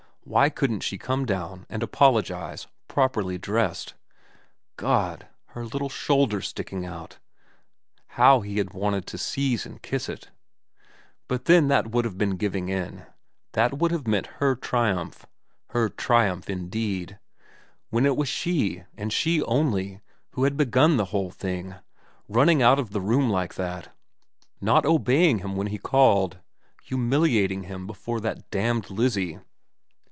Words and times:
Why 0.23 0.49
couldn't 0.49 0.81
she 0.81 0.99
come 0.99 1.25
down 1.25 1.65
and 1.67 1.81
236 1.81 1.89
VERA 1.89 1.89
xn 1.89 1.95
apologise 2.47 2.67
properly 2.87 3.37
dressed? 3.39 3.95
God, 4.77 5.27
her 5.47 5.65
little 5.65 5.89
shoulder 5.89 6.41
sticking 6.41 6.85
out 6.85 7.17
how 8.09 8.41
he 8.41 8.59
had 8.59 8.71
wanted 8.71 9.07
to 9.07 9.17
seize 9.17 9.65
and 9.65 9.81
kiss 9.81 10.07
it... 10.07 10.29
but 11.27 11.45
then 11.45 11.69
that 11.69 11.89
would 11.89 12.05
have 12.05 12.19
been 12.19 12.37
giving 12.37 12.69
in, 12.69 13.07
that 13.53 13.79
would 13.79 13.89
have 13.89 14.05
meant 14.05 14.27
her 14.37 14.55
triumph. 14.55 15.25
Her 15.71 15.89
triumph, 15.89 16.51
indeed 16.51 17.17
when 17.89 18.05
it 18.05 18.15
was 18.15 18.29
she, 18.29 18.83
and 18.95 19.11
she 19.11 19.41
only, 19.41 20.01
who 20.33 20.43
had 20.43 20.55
begun 20.55 20.97
the 20.97 21.05
whole 21.05 21.31
thing, 21.31 21.73
running 22.29 22.61
out 22.61 22.77
of 22.77 22.91
the 22.91 23.01
room 23.01 23.27
like 23.31 23.55
that, 23.55 23.89
not 24.61 24.85
obeying 24.85 25.39
him 25.39 25.55
when 25.55 25.67
he 25.67 25.79
called, 25.79 26.37
humiliating 26.83 27.63
him 27.63 27.87
before 27.87 28.19
that 28.21 28.47
damned 28.51 28.91
Lizzie. 28.91 29.39